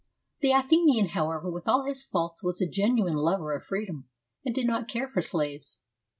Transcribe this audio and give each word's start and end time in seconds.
The 0.39 0.49
Athenian, 0.51 1.09
however, 1.09 1.51
with 1.51 1.67
all 1.67 1.83
his 1.83 2.03
faults 2.03 2.43
was 2.43 2.59
a 2.59 2.65
genuine 2.67 3.13
lover 3.13 3.51
of 3.55 3.65
freedom, 3.65 4.09
and 4.43 4.55
did 4.55 4.65
not 4.65 4.87
care 4.87 5.07
for 5.07 5.21
slaves. 5.21 5.83